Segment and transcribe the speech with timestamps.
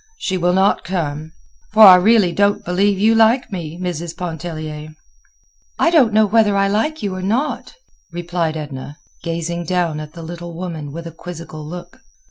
[0.17, 1.31] She will not come.'
[1.73, 4.17] For I really don't believe you like me, Mrs.
[4.17, 4.95] Pontellier."
[5.77, 7.75] "I don't know whether I like you or not,"
[8.11, 11.99] replied Edna, gazing down at the little woman with a quizzical look.